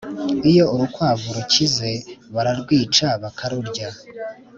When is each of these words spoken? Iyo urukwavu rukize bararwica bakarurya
Iyo 0.49 0.65
urukwavu 0.73 1.27
rukize 1.37 1.89
bararwica 2.33 3.07
bakarurya 3.21 3.89